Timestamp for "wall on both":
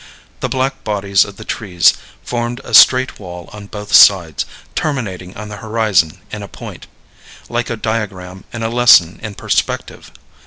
3.19-3.93